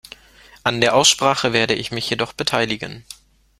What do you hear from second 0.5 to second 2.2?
An der Aussprache werde ich mich